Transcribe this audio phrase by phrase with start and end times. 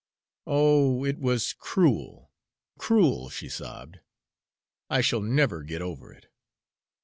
[0.47, 2.31] "Oh, it was cruel,
[2.79, 3.99] cruel!" she sobbed.
[4.89, 6.25] "I shall never get over it."